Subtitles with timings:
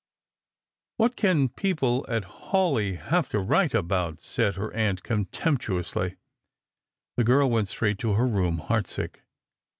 [0.97, 6.15] "What can people at Hawleigh have to write about P" said her aunt contemptuously.
[7.17, 9.21] The girl went straight to her room, heart sick.